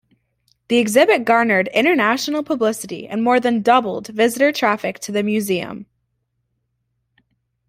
[0.69, 5.85] The exhibit garnered international publicity and more than doubled visitor traffic to the museum.